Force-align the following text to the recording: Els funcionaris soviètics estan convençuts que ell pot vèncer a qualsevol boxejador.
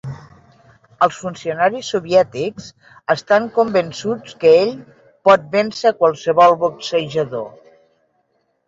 Els 1.07 1.19
funcionaris 1.25 1.91
soviètics 1.95 2.69
estan 3.15 3.45
convençuts 3.59 4.35
que 4.45 4.55
ell 4.65 4.75
pot 5.31 5.49
vèncer 5.59 5.93
a 5.95 5.99
qualsevol 6.03 6.61
boxejador. 6.67 7.51